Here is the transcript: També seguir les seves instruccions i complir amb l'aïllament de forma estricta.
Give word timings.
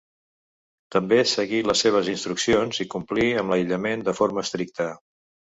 També 0.95 1.19
seguir 1.31 1.59
les 1.67 1.83
seves 1.85 2.09
instruccions 2.15 2.81
i 2.87 2.89
complir 2.97 3.29
amb 3.43 3.55
l'aïllament 3.55 4.07
de 4.09 4.19
forma 4.23 4.49
estricta. 4.49 4.91